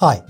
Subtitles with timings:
[0.00, 0.20] Hi,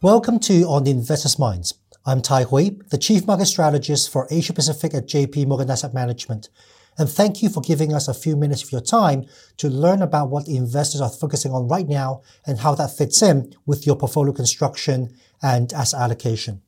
[0.00, 1.74] welcome to On the Investor's Minds.
[2.06, 6.48] I'm Tai Hui, the Chief Market Strategist for Asia Pacific at JP Morgan Asset Management.
[6.96, 9.26] And thank you for giving us a few minutes of your time
[9.58, 13.20] to learn about what the investors are focusing on right now and how that fits
[13.20, 16.62] in with your portfolio construction and asset allocation.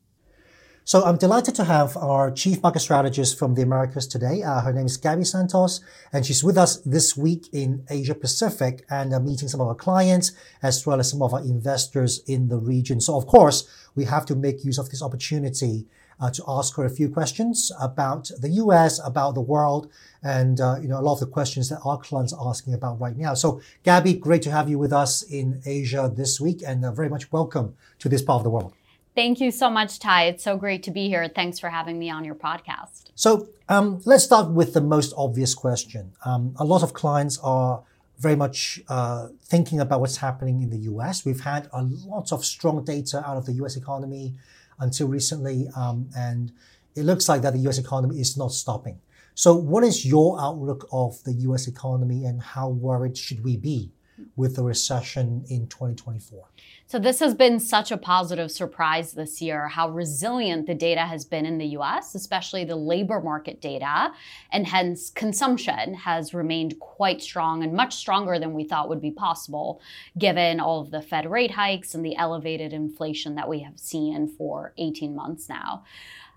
[0.85, 4.43] So I'm delighted to have our chief market strategist from the Americas today.
[4.43, 5.81] Uh, her name is Gabby Santos,
[6.13, 9.77] and she's with us this week in Asia Pacific and uh, meeting some of our
[9.77, 13.01] clients as well as some of our investors in the region.
[13.01, 15.87] So of course, we have to make use of this opportunity
[16.21, 19.89] uh, to ask her a few questions about the U.S., about the world,
[20.21, 23.01] and uh, you know a lot of the questions that our clients are asking about
[23.01, 23.35] right now.
[23.35, 27.09] So, Gabby, great to have you with us in Asia this week, and uh, very
[27.09, 28.75] much welcome to this part of the world.
[29.15, 30.25] Thank you so much, Tai.
[30.25, 31.29] It's so great to be here.
[31.29, 33.11] Thanks for having me on your podcast.
[33.15, 36.13] So um, let's start with the most obvious question.
[36.25, 37.83] Um, a lot of clients are
[38.19, 41.27] very much uh, thinking about what's happening in the US.
[41.27, 44.35] We've had a lot of strong data out of the US economy
[44.79, 46.51] until recently, um, and
[46.95, 48.99] it looks like that the US economy is not stopping.
[49.35, 53.91] So, what is your outlook of the US economy, and how worried should we be
[54.37, 56.45] with the recession in 2024?
[56.87, 61.25] So, this has been such a positive surprise this year how resilient the data has
[61.25, 64.13] been in the US, especially the labor market data.
[64.51, 69.11] And hence, consumption has remained quite strong and much stronger than we thought would be
[69.11, 69.81] possible,
[70.19, 74.29] given all of the Fed rate hikes and the elevated inflation that we have seen
[74.29, 75.85] for 18 months now.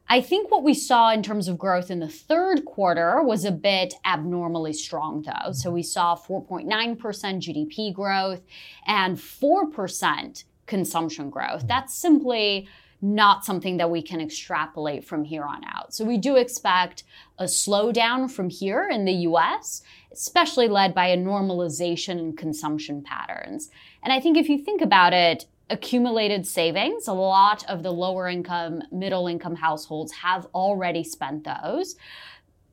[0.08, 3.52] I think what we saw in terms of growth in the third quarter was a
[3.52, 5.52] bit abnormally strong, though.
[5.52, 6.67] So we saw 4.9%
[6.98, 8.42] GDP growth
[8.86, 11.59] and 4% consumption growth.
[11.59, 11.67] Mm-hmm.
[11.67, 12.67] That's simply
[13.02, 15.94] not something that we can extrapolate from here on out.
[15.94, 17.03] So we do expect
[17.38, 23.70] a slowdown from here in the US, especially led by a normalization in consumption patterns.
[24.03, 27.08] And I think if you think about it, accumulated savings.
[27.08, 31.95] A lot of the lower income, middle income households have already spent those.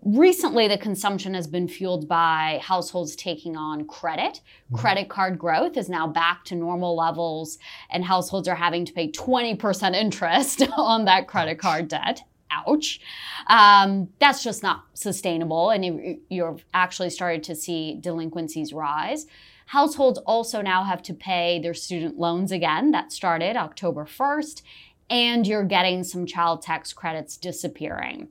[0.05, 4.41] Recently, the consumption has been fueled by households taking on credit.
[4.41, 4.77] Mm-hmm.
[4.77, 7.59] Credit card growth is now back to normal levels,
[7.89, 12.25] and households are having to pay 20% interest on that credit card debt.
[12.51, 13.01] Ouch.
[13.47, 19.27] Um, that's just not sustainable, and you, you've actually started to see delinquencies rise.
[19.73, 22.91] Households also now have to pay their student loans again.
[22.91, 24.61] That started October 1st,
[25.09, 28.29] and you're getting some child tax credits disappearing.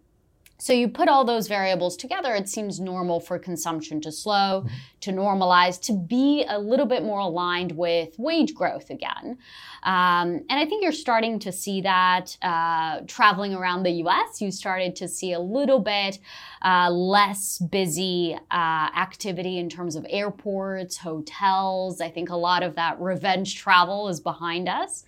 [0.61, 4.75] So you put all those variables together, it seems normal for consumption to slow, mm-hmm.
[4.99, 9.39] to normalize, to be a little bit more aligned with wage growth again.
[9.81, 14.39] Um, and I think you're starting to see that uh, traveling around the US.
[14.39, 16.19] You started to see a little bit
[16.61, 22.01] uh, less busy uh, activity in terms of airports, hotels.
[22.01, 25.05] I think a lot of that revenge travel is behind us.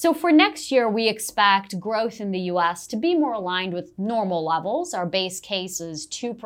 [0.00, 3.98] So for next year, we expect growth in the US to be more aligned with
[3.98, 4.94] normal levels.
[4.94, 6.38] Our base case is 2%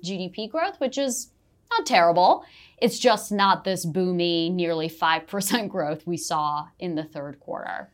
[0.00, 1.32] GDP growth, which is
[1.72, 2.44] not terrible.
[2.78, 7.90] It's just not this boomy, nearly 5% growth we saw in the third quarter.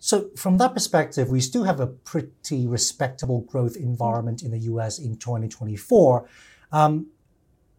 [0.00, 4.98] So, from that perspective, we still have a pretty respectable growth environment in the US
[4.98, 6.28] in 2024.
[6.72, 7.11] Um,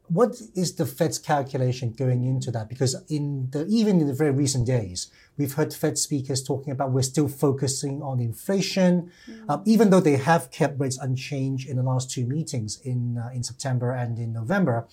[0.08, 2.68] what is the Fed's calculation going into that?
[2.68, 6.91] Because in the even in the very recent days, we've heard Fed speakers talking about
[6.91, 9.46] we're still focusing on inflation, mm.
[9.47, 13.30] uh, even though they have kept rates unchanged in the last two meetings in uh,
[13.34, 14.88] in September and in November,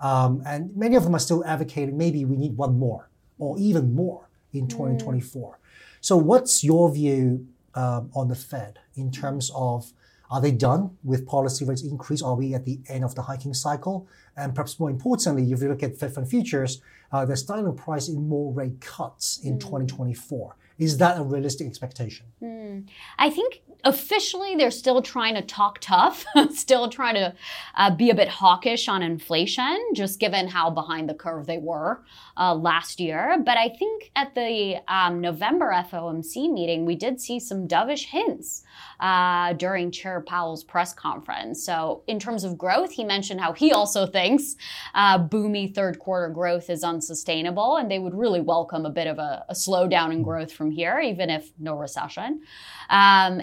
[0.00, 3.94] um, and many of them are still advocating maybe we need one more or even
[3.94, 5.52] more in 2024.
[5.52, 5.56] Mm.
[6.00, 9.92] So, what's your view um, on the Fed in terms of
[10.32, 12.22] are they done with policy rates increase?
[12.22, 14.08] Are we at the end of the hiking cycle?
[14.36, 16.80] And perhaps more importantly, if you look at Fed fund futures,
[17.12, 19.60] uh, they're starting to price in more rate cuts in mm.
[19.60, 20.56] 2024.
[20.78, 22.26] Is that a realistic expectation?
[22.42, 22.88] Mm.
[23.18, 27.34] I think officially they're still trying to talk tough, still trying to
[27.76, 32.02] uh, be a bit hawkish on inflation, just given how behind the curve they were
[32.36, 33.42] uh, last year.
[33.44, 38.62] But I think at the um, November FOMC meeting, we did see some dovish hints
[39.00, 41.64] uh, during Chair Powell's press conference.
[41.64, 44.21] So, in terms of growth, he mentioned how he also thinks
[44.94, 49.18] uh, boomy third quarter growth is unsustainable, and they would really welcome a bit of
[49.18, 52.42] a, a slowdown in growth from here, even if no recession.
[52.90, 53.42] Um,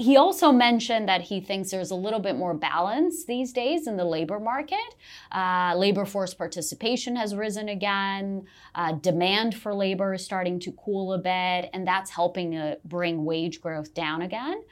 [0.00, 3.98] he also mentioned that he thinks there's a little bit more balance these days in
[3.98, 4.94] the labor market.
[5.30, 8.46] Uh, labor force participation has risen again.
[8.74, 13.26] Uh, demand for labor is starting to cool a bit, and that's helping to bring
[13.26, 14.62] wage growth down again.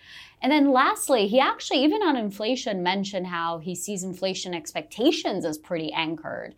[0.40, 5.58] And then lastly, he actually, even on inflation, mentioned how he sees inflation expectations as
[5.58, 6.54] pretty anchored.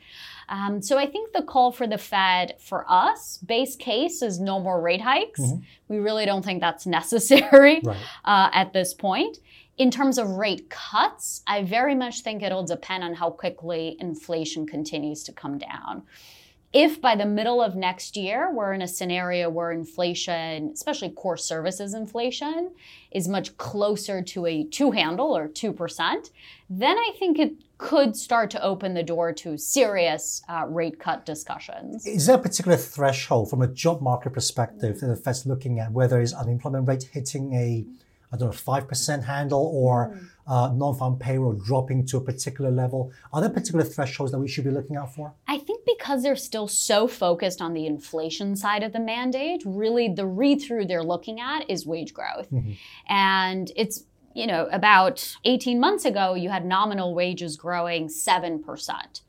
[0.51, 4.59] Um, so I think the call for the Fed for us, base case, is no
[4.59, 5.41] more rate hikes.
[5.41, 5.63] Mm-hmm.
[5.89, 7.97] We really don't think that's necessary right.
[8.25, 9.39] uh, at this point.
[9.79, 14.67] In terms of rate cuts, I very much think it'll depend on how quickly inflation
[14.67, 16.03] continues to come down
[16.73, 21.37] if by the middle of next year we're in a scenario where inflation, especially core
[21.37, 22.71] services inflation,
[23.11, 26.31] is much closer to a two handle or 2%,
[26.69, 31.27] then I think it could start to open the door to serious uh, rate cut
[31.27, 32.07] discussions.
[32.07, 35.91] Is there a particular threshold from a job market perspective that the Fed's looking at,
[35.91, 37.85] whether it's unemployment rate hitting a
[38.33, 40.30] I don't know, 5% handle or mm.
[40.47, 43.13] Uh, non farm payroll dropping to a particular level?
[43.33, 45.35] Are there particular thresholds that we should be looking out for?
[45.47, 50.09] I think because they're still so focused on the inflation side of the mandate, really
[50.09, 52.51] the read through they're looking at is wage growth.
[52.51, 52.73] Mm-hmm.
[53.09, 54.05] And it's
[54.35, 59.21] you know, about 18 months ago, you had nominal wages growing 7%.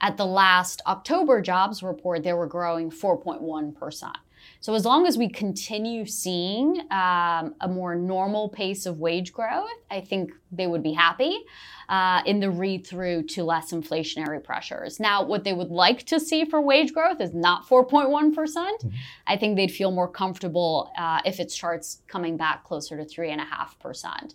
[0.00, 4.12] At the last October jobs report, they were growing 4.1%.
[4.60, 9.68] So as long as we continue seeing um, a more normal pace of wage growth,
[9.90, 11.44] I think they would be happy
[11.88, 14.98] uh, in the read through to less inflationary pressures.
[14.98, 18.34] Now, what they would like to see for wage growth is not 4.1%.
[18.34, 18.96] percent mm hmm
[19.28, 24.34] I think they'd feel more comfortable uh, if it starts coming back closer to 3.5%.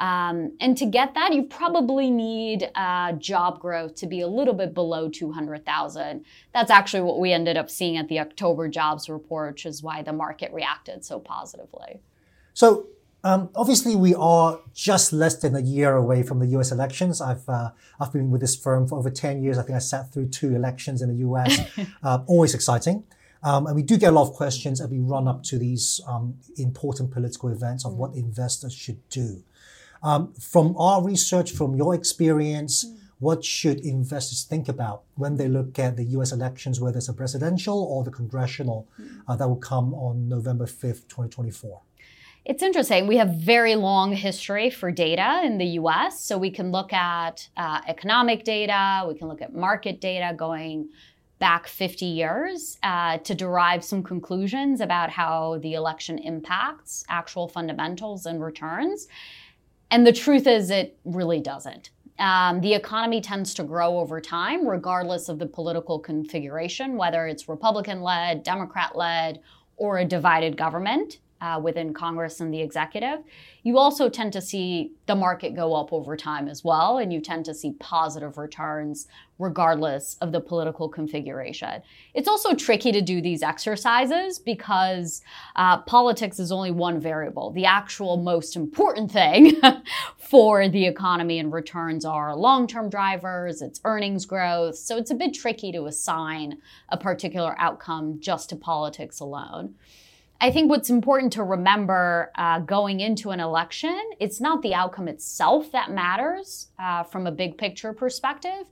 [0.00, 4.54] Um, and to get that, you probably need uh, job growth to be a little
[4.54, 6.24] bit below 200,000.
[6.54, 10.02] That's actually what we ended up seeing at the October jobs report, which is why
[10.02, 12.00] the market reacted so positively.
[12.54, 12.86] So,
[13.22, 16.72] um, obviously, we are just less than a year away from the U.S.
[16.72, 17.20] elections.
[17.20, 19.58] I've uh, I've been with this firm for over ten years.
[19.58, 21.60] I think I sat through two elections in the U.S.
[22.02, 23.04] uh, always exciting,
[23.42, 26.00] um, and we do get a lot of questions as we run up to these
[26.06, 27.96] um, important political events of mm.
[27.96, 29.42] what investors should do.
[30.02, 32.96] Um, from our research, from your experience, mm.
[33.18, 37.12] what should investors think about when they look at the US elections, whether it's a
[37.12, 39.20] presidential or the congressional mm.
[39.28, 41.82] uh, that will come on November 5th, 2024?
[42.44, 43.06] It's interesting.
[43.06, 46.24] We have very long history for data in the US.
[46.24, 50.88] So we can look at uh, economic data, we can look at market data going
[51.38, 58.26] back 50 years uh, to derive some conclusions about how the election impacts actual fundamentals
[58.26, 59.08] and returns.
[59.90, 61.90] And the truth is, it really doesn't.
[62.18, 67.48] Um, the economy tends to grow over time, regardless of the political configuration, whether it's
[67.48, 69.40] Republican led, Democrat led,
[69.76, 73.20] or a divided government uh, within Congress and the executive.
[73.62, 77.20] You also tend to see the market go up over time as well, and you
[77.20, 79.06] tend to see positive returns
[79.38, 81.82] regardless of the political configuration.
[82.12, 85.22] It's also tricky to do these exercises because
[85.56, 87.50] uh, politics is only one variable.
[87.50, 89.58] The actual most important thing
[90.18, 94.76] for the economy and returns are long term drivers, it's earnings growth.
[94.76, 96.58] So it's a bit tricky to assign
[96.90, 99.74] a particular outcome just to politics alone.
[100.42, 105.06] I think what's important to remember uh, going into an election, it's not the outcome
[105.06, 108.64] itself that matters uh, from a big picture perspective.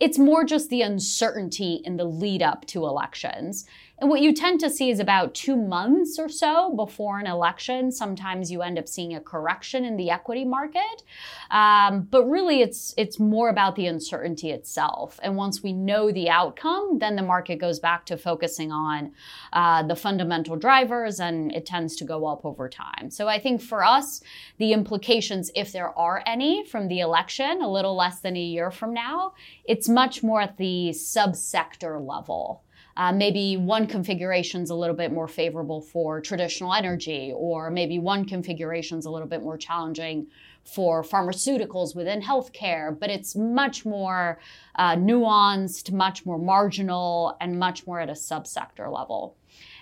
[0.00, 3.66] It's more just the uncertainty in the lead up to elections.
[4.00, 7.92] And what you tend to see is about two months or so before an election,
[7.92, 11.02] sometimes you end up seeing a correction in the equity market.
[11.50, 15.20] Um, but really, it's it's more about the uncertainty itself.
[15.22, 19.12] And once we know the outcome, then the market goes back to focusing on
[19.52, 23.10] uh, the fundamental drivers, and it tends to go up over time.
[23.10, 24.22] So I think for us,
[24.56, 28.70] the implications, if there are any, from the election, a little less than a year
[28.70, 29.34] from now,
[29.66, 32.62] it's much more at the subsector level.
[32.96, 37.98] Uh, maybe one configuration is a little bit more favorable for traditional energy, or maybe
[37.98, 40.26] one configuration is a little bit more challenging
[40.64, 44.38] for pharmaceuticals within healthcare, but it's much more
[44.76, 49.36] uh, nuanced, much more marginal, and much more at a subsector level.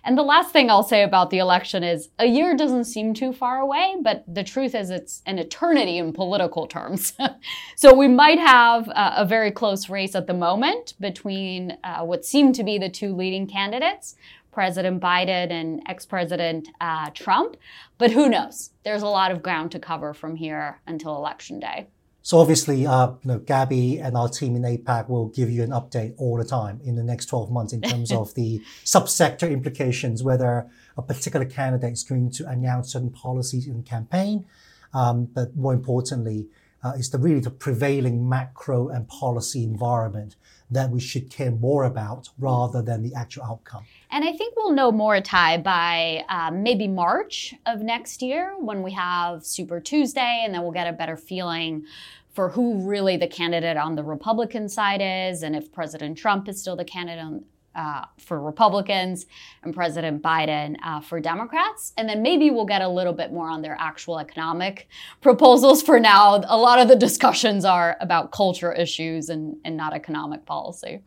[0.05, 3.33] And the last thing I'll say about the election is a year doesn't seem too
[3.33, 7.13] far away, but the truth is it's an eternity in political terms.
[7.77, 12.25] so we might have uh, a very close race at the moment between uh, what
[12.25, 14.17] seem to be the two leading candidates.
[14.51, 17.57] President Biden and ex President uh, Trump.
[17.97, 18.71] But who knows?
[18.83, 21.87] There's a lot of ground to cover from here until Election Day.
[22.23, 25.71] So obviously, uh, you know, Gabby and our team in APAC will give you an
[25.71, 30.23] update all the time in the next 12 months in terms of the subsector implications,
[30.23, 34.45] whether a particular candidate is going to announce certain policies in campaign,
[34.93, 36.49] um, but more importantly,
[36.83, 40.37] uh, is the really the prevailing macro and policy environment
[40.71, 43.85] that we should care more about rather than the actual outcome.
[44.11, 48.83] And I think we'll know more, Tai, by um, maybe March of next year when
[48.83, 51.85] we have Super Tuesday, and then we'll get a better feeling
[52.33, 56.61] for who really the candidate on the Republican side is, and if President Trump is
[56.61, 57.45] still the candidate on,
[57.79, 59.27] uh, for Republicans
[59.63, 61.93] and President Biden uh, for Democrats.
[61.97, 64.89] And then maybe we'll get a little bit more on their actual economic
[65.21, 65.81] proposals.
[65.81, 70.45] For now, a lot of the discussions are about culture issues and, and not economic
[70.45, 71.03] policy.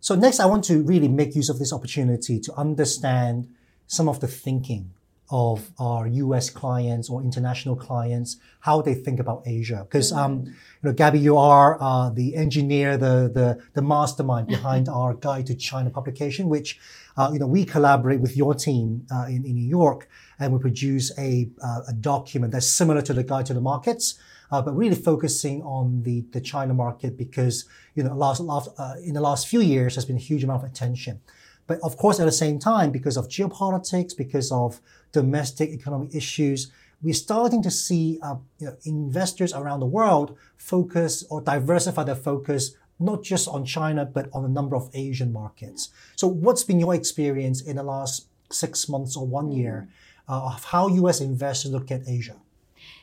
[0.00, 3.48] So, next, I want to really make use of this opportunity to understand
[3.86, 4.90] some of the thinking
[5.34, 9.80] of our US clients or international clients, how they think about Asia.
[9.82, 14.88] Because, um, you know, Gabby, you are uh, the engineer, the, the, the mastermind behind
[14.98, 16.78] our Guide to China publication, which,
[17.16, 20.60] uh, you know, we collaborate with your team uh, in, in New York and we
[20.60, 24.14] produce a, uh, a document that's similar to the Guide to the Markets.
[24.52, 27.64] Uh, but really focusing on the, the China market because
[27.96, 30.62] you know last, last uh, in the last few years there's been a huge amount
[30.62, 31.20] of attention.
[31.66, 34.80] But of course, at the same time, because of geopolitics, because of
[35.14, 36.70] domestic economic issues,
[37.02, 42.22] we're starting to see uh, you know, investors around the world focus or diversify their
[42.30, 45.90] focus not just on China, but on a number of Asian markets.
[46.16, 49.88] So, what's been your experience in the last six months or one year
[50.28, 52.36] uh, of how US investors look at Asia?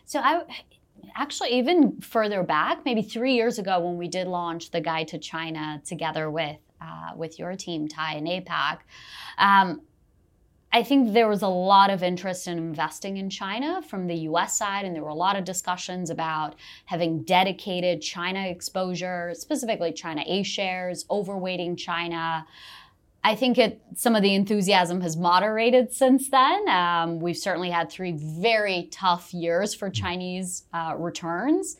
[0.06, 0.44] So, I
[1.16, 5.18] actually even further back, maybe three years ago, when we did launch the Guide to
[5.18, 8.80] China together with uh, with your team, Tai and APAC.
[9.38, 9.82] Um,
[10.74, 14.58] I think there was a lot of interest in investing in China from the US
[14.58, 20.24] side, and there were a lot of discussions about having dedicated China exposure, specifically China
[20.26, 22.48] A shares, overweighting China.
[23.24, 26.68] I think it, some of the enthusiasm has moderated since then.
[26.68, 31.78] Um, we've certainly had three very tough years for Chinese uh, returns.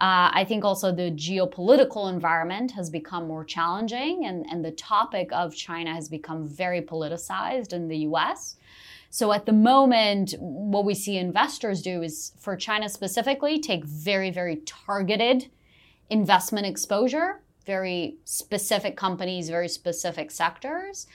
[0.00, 5.30] Uh, I think also the geopolitical environment has become more challenging, and, and the topic
[5.32, 8.56] of China has become very politicized in the US.
[9.10, 14.30] So at the moment, what we see investors do is for China specifically, take very,
[14.30, 15.48] very targeted
[16.10, 21.06] investment exposure, very specific companies, very specific sectors.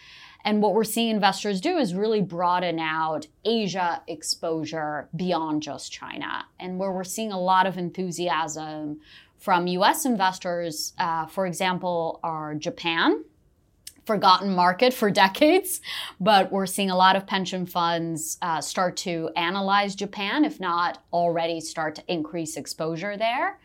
[0.46, 6.46] And what we're seeing investors do is really broaden out Asia exposure beyond just China.
[6.60, 9.02] And where we're seeing a lot of enthusiasm
[9.38, 13.24] from US investors, uh, for example, are Japan,
[14.06, 15.82] forgotten market for decades,
[16.20, 21.04] but we're seeing a lot of pension funds uh, start to analyze Japan, if not
[21.12, 23.60] already start to increase exposure there.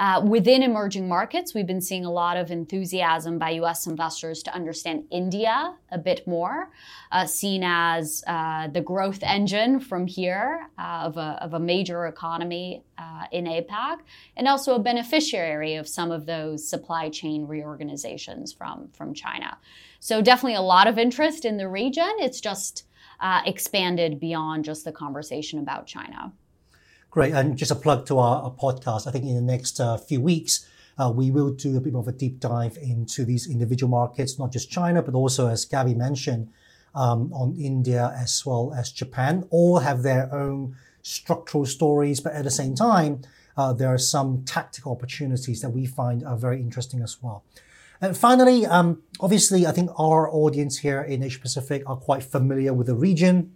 [0.00, 4.54] Uh, within emerging markets, we've been seeing a lot of enthusiasm by US investors to
[4.54, 6.70] understand India a bit more,
[7.12, 12.06] uh, seen as uh, the growth engine from here uh, of a, of, a, major
[12.06, 13.98] economy uh, in APAC,
[14.38, 19.58] and also a beneficiary of some of those supply chain reorganizations from, from China.
[19.98, 22.10] So, definitely a lot of interest in the region.
[22.20, 22.84] It's just
[23.44, 26.32] expanded beyond just the conversation about China.
[27.10, 27.34] Great.
[27.34, 29.08] And just a plug to our, our podcast.
[29.08, 32.02] I think in the next uh, few weeks, uh, we will do a bit more
[32.02, 35.94] of a deep dive into these individual markets, not just China, but also, as Gabby
[35.94, 36.52] mentioned,
[36.94, 39.44] um, on India as well as Japan.
[39.50, 43.22] All have their own structural stories, but at the same time,
[43.56, 47.42] uh, there are some tactical opportunities that we find are very interesting as well.
[48.00, 52.72] And finally, um, obviously, I think our audience here in Asia Pacific are quite familiar
[52.72, 53.52] with the region,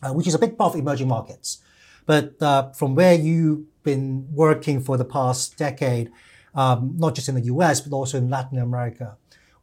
[0.00, 1.58] uh, which is a big part of emerging markets.
[2.06, 6.10] But uh, from where you've been working for the past decade,
[6.54, 9.16] um, not just in the US, but also in Latin America,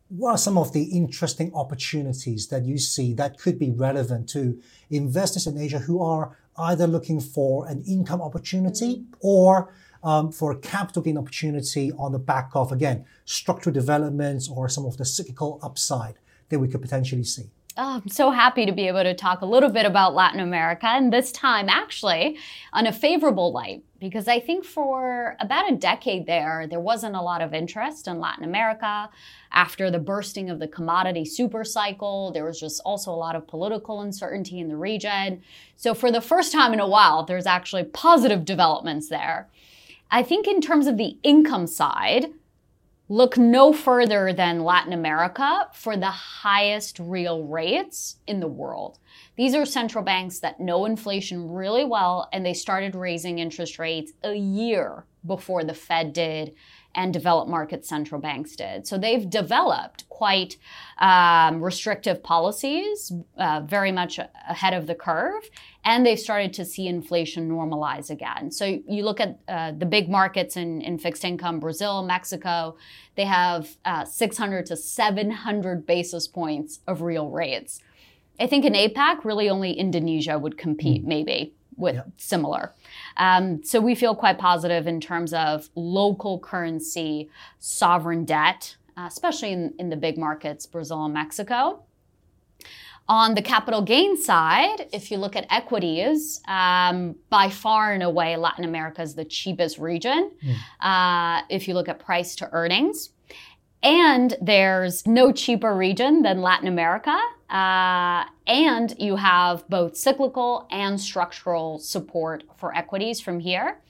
[0.09, 4.59] what are some of the interesting opportunities that you see that could be relevant to
[4.89, 10.57] investors in Asia who are either looking for an income opportunity or um, for a
[10.57, 15.59] capital gain opportunity on the back of, again, structural developments or some of the cyclical
[15.63, 16.15] upside
[16.49, 17.49] that we could potentially see?
[17.77, 20.87] Oh, I'm so happy to be able to talk a little bit about Latin America,
[20.87, 22.37] and this time actually
[22.73, 27.21] on a favorable light, because I think for about a decade there, there wasn't a
[27.21, 29.09] lot of interest in Latin America.
[29.53, 33.47] After the bursting of the commodity super cycle, there was just also a lot of
[33.47, 35.41] political uncertainty in the region.
[35.77, 39.47] So, for the first time in a while, there's actually positive developments there.
[40.09, 42.33] I think, in terms of the income side,
[43.11, 48.99] Look no further than Latin America for the highest real rates in the world.
[49.35, 54.13] These are central banks that know inflation really well, and they started raising interest rates
[54.23, 56.53] a year before the Fed did
[56.95, 58.87] and developed market central banks did.
[58.87, 60.57] So they've developed quite
[60.97, 65.49] um, restrictive policies, uh, very much ahead of the curve,
[65.83, 68.51] and they've started to see inflation normalize again.
[68.51, 72.75] So you look at uh, the big markets in, in fixed income, Brazil, Mexico,
[73.15, 77.81] they have uh, 600 to 700 basis points of real rates.
[78.39, 81.07] I think in APAC, really only Indonesia would compete, mm.
[81.07, 82.09] maybe with yep.
[82.17, 82.73] similar.
[83.21, 89.51] Um, so we feel quite positive in terms of local currency sovereign debt, uh, especially
[89.51, 91.83] in, in the big markets, Brazil and Mexico.
[93.07, 98.37] On the capital gain side, if you look at equities, um, by far and away,
[98.37, 100.31] Latin America is the cheapest region.
[100.43, 100.55] Mm.
[100.79, 103.09] Uh, if you look at price to earnings,
[103.83, 107.17] and there's no cheaper region than Latin America.
[107.49, 113.81] Uh, and you have both cyclical and structural support for equities from here.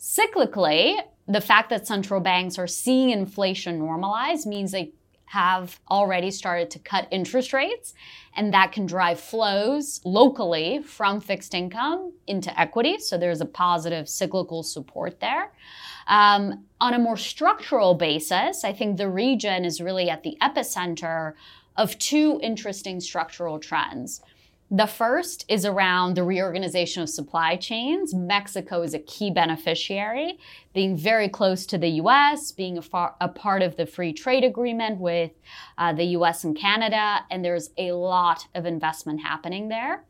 [0.00, 0.96] Cyclically,
[1.28, 4.92] the fact that central banks are seeing inflation normalize means they
[5.34, 7.92] have already started to cut interest rates,
[8.36, 12.98] and that can drive flows locally from fixed income into equity.
[12.98, 15.50] So there's a positive cyclical support there.
[16.06, 21.32] Um, on a more structural basis, I think the region is really at the epicenter
[21.76, 24.22] of two interesting structural trends.
[24.74, 28.12] The first is around the reorganization of supply chains.
[28.12, 30.36] Mexico is a key beneficiary,
[30.72, 34.42] being very close to the US, being a, far, a part of the free trade
[34.42, 35.30] agreement with
[35.78, 40.02] uh, the US and Canada, and there's a lot of investment happening there.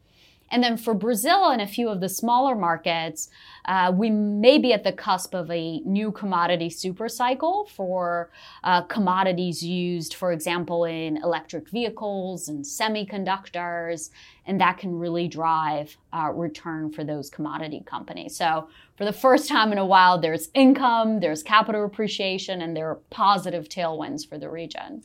[0.55, 3.29] And then for Brazil and a few of the smaller markets,
[3.65, 8.31] uh, we may be at the cusp of a new commodity super cycle for
[8.63, 14.11] uh, commodities used, for example, in electric vehicles and semiconductors,
[14.47, 18.37] and that can really drive uh, return for those commodity companies.
[18.37, 22.91] So, for the first time in a while, there's income, there's capital appreciation, and there
[22.91, 25.03] are positive tailwinds for the region.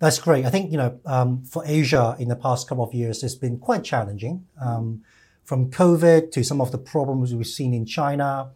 [0.00, 0.46] That's great.
[0.46, 3.58] I think, you know, um, for Asia in the past couple of years, it's been
[3.58, 4.46] quite challenging.
[4.60, 5.02] Um,
[5.44, 8.50] from COVID to some of the problems we've seen in China.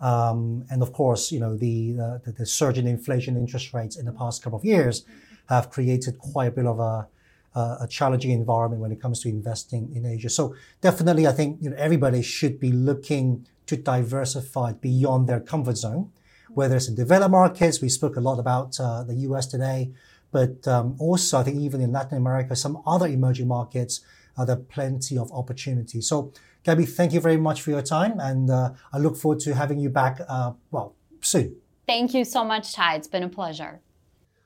[0.00, 3.96] Um, and of course, you know, the, uh, the, the, surge in inflation interest rates
[3.96, 5.04] in the past couple of years
[5.48, 7.08] have created quite a bit of a,
[7.54, 10.30] a challenging environment when it comes to investing in Asia.
[10.30, 15.76] So definitely, I think, you know, everybody should be looking to diversify beyond their comfort
[15.76, 16.12] zone,
[16.48, 17.80] whether it's in developed markets.
[17.80, 19.90] We spoke a lot about uh, the US today.
[20.30, 24.00] But um, also, I think even in Latin America, some other emerging markets,
[24.36, 26.08] uh, there are plenty of opportunities.
[26.08, 26.32] So,
[26.64, 29.78] Gabby, thank you very much for your time, and uh, I look forward to having
[29.78, 31.56] you back, uh, well, soon.
[31.86, 32.96] Thank you so much, Tai.
[32.96, 33.80] It's been a pleasure.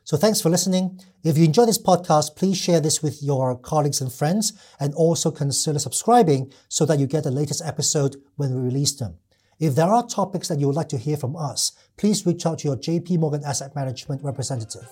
[0.05, 1.01] So, thanks for listening.
[1.25, 5.31] If you enjoy this podcast, please share this with your colleagues and friends, and also
[5.31, 9.19] consider subscribing so that you get the latest episode when we release them.
[9.59, 12.59] If there are topics that you would like to hear from us, please reach out
[12.61, 14.89] to your JP Morgan Asset Management representative.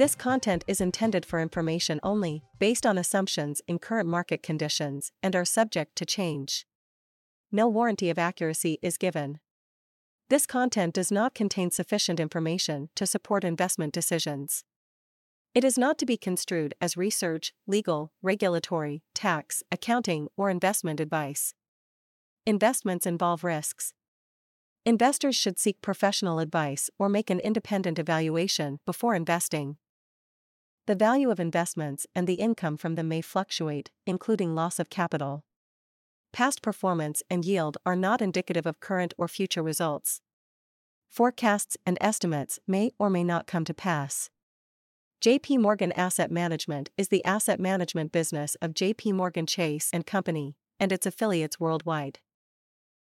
[0.00, 5.36] This content is intended for information only, based on assumptions in current market conditions, and
[5.36, 6.64] are subject to change.
[7.52, 9.40] No warranty of accuracy is given.
[10.30, 14.64] This content does not contain sufficient information to support investment decisions.
[15.54, 21.52] It is not to be construed as research, legal, regulatory, tax, accounting, or investment advice.
[22.46, 23.92] Investments involve risks.
[24.86, 29.76] Investors should seek professional advice or make an independent evaluation before investing.
[30.90, 35.44] The value of investments and the income from them may fluctuate, including loss of capital.
[36.32, 40.20] Past performance and yield are not indicative of current or future results.
[41.08, 44.30] Forecasts and estimates may or may not come to pass.
[45.24, 50.56] JP Morgan Asset Management is the asset management business of JP Morgan Chase and Company
[50.80, 52.18] and its affiliates worldwide.